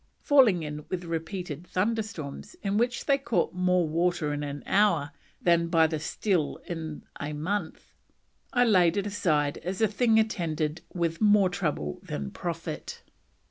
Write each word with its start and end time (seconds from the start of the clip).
Falling 0.23 0.63
in 0.63 0.83
with 0.89 1.03
repeated 1.03 1.67
thunderstorms 1.67 2.55
in 2.63 2.75
which 2.77 3.05
they 3.05 3.19
caught 3.19 3.53
more 3.53 3.87
water 3.87 4.33
in 4.33 4.41
an 4.41 4.63
hour 4.65 5.11
"than 5.39 5.67
by 5.67 5.85
the 5.85 5.99
still 5.99 6.59
in 6.65 7.03
a 7.19 7.33
month, 7.33 7.93
I 8.51 8.65
laid 8.65 8.97
it 8.97 9.05
a 9.05 9.11
side 9.11 9.59
as 9.59 9.79
a 9.79 9.87
thing 9.87 10.17
attended 10.17 10.81
with 10.91 11.21
more 11.21 11.49
trouble 11.49 11.99
than 12.01 12.31
profit." 12.31 13.03